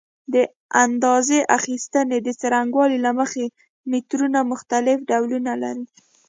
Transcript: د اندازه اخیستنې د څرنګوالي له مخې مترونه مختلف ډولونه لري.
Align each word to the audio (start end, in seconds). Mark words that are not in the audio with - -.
د 0.33 0.35
اندازه 0.85 1.37
اخیستنې 1.57 2.17
د 2.21 2.29
څرنګوالي 2.39 2.97
له 3.05 3.11
مخې 3.19 3.45
مترونه 3.91 4.39
مختلف 4.51 4.97
ډولونه 5.09 5.51
لري. 5.63 5.85